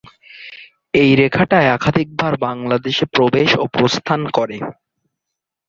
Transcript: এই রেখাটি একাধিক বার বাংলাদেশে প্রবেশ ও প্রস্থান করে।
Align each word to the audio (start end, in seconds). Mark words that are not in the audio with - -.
এই 0.93 1.11
রেখাটি 1.15 1.57
একাধিক 1.69 2.07
বার 2.15 2.33
বাংলাদেশে 2.45 3.05
প্রবেশ 3.15 3.49
ও 3.57 3.73
প্রস্থান 3.75 4.21
করে। 4.37 4.57